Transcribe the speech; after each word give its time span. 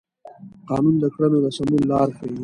قانون 0.69 0.95
د 1.03 1.05
کړنو 1.13 1.37
د 1.43 1.47
سمون 1.57 1.81
لار 1.91 2.09
ښيي. 2.17 2.35